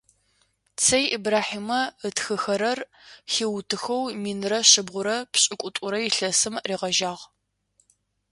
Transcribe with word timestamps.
Цэй 0.83 1.05
Ибрахьимэ 1.15 1.81
ытхыхэрэр 2.07 2.79
хиутыхэу 3.31 4.03
минрэ 4.21 4.59
шъибгъурэ 4.69 5.15
пшӏыкӏутӏрэ 5.31 5.97
илъэсым 6.07 6.55
ригъэжьагъ. 6.67 7.23